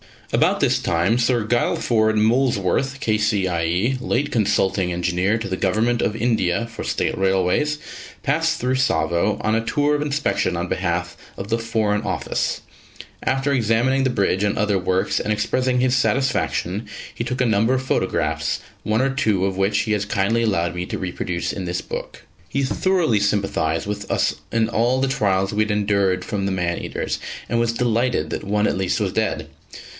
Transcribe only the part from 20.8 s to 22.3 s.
to reproduce in this book.